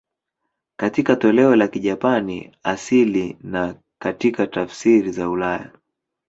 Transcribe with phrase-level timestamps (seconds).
[0.77, 5.71] Katika toleo la Kijapani asili na katika tafsiri za ulaya.